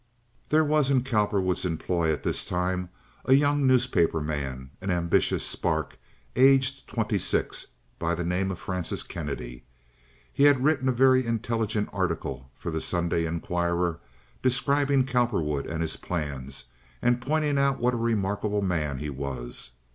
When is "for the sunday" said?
12.57-13.27